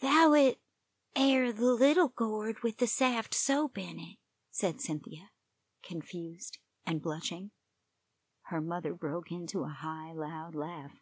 "'Thout 0.00 0.34
it 0.36 0.60
air 1.16 1.50
the 1.50 1.72
little 1.72 2.08
gourd 2.08 2.62
with 2.62 2.76
the 2.76 2.86
saft 2.86 3.32
soap 3.32 3.78
in 3.78 3.98
it," 3.98 4.18
said 4.50 4.82
Cynthia, 4.82 5.30
confused 5.82 6.58
and 6.84 7.00
blushing. 7.00 7.52
Her 8.48 8.60
mother 8.60 8.92
broke 8.92 9.32
into 9.32 9.62
a 9.64 9.68
high, 9.68 10.12
loud 10.12 10.54
laugh. 10.54 11.00